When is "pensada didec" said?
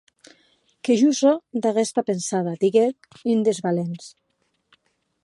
2.09-3.21